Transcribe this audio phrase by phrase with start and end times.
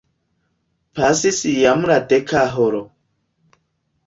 [0.99, 2.81] Pasis jam la deka horo.